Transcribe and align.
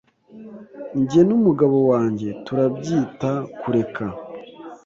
Jye 1.09 1.21
n'umugabo 1.27 1.77
wanjye 1.91 2.27
turabyita 2.45 3.31
kureka. 3.59 4.05